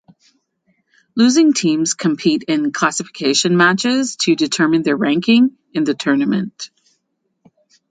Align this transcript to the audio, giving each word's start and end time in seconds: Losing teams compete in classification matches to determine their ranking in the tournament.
Losing 1.15 1.53
teams 1.53 1.93
compete 1.93 2.45
in 2.47 2.71
classification 2.71 3.55
matches 3.55 4.15
to 4.21 4.35
determine 4.35 4.81
their 4.81 4.97
ranking 4.97 5.59
in 5.75 5.83
the 5.83 5.93
tournament. 5.93 6.71